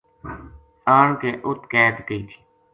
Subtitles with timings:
[0.97, 2.37] آن کے اُت قید کئی تھی